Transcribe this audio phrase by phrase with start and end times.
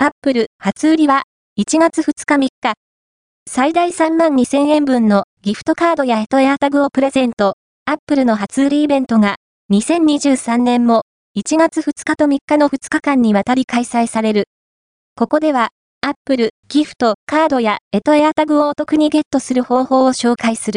[0.00, 1.24] アップル初売りは
[1.58, 2.74] 1月2日3日。
[3.50, 7.54] 最大3万2000円分のギフトカードやエトエアタグをプレゼント。
[7.84, 9.38] アップルの初売りイベントが
[9.72, 11.02] 2023年も
[11.36, 14.44] 1月2日と3日の2日間にわたり開催される。
[15.16, 20.76] ここでは、アップル、ギフト、カードやエトエアタグをお得にゲットする方法を紹介する。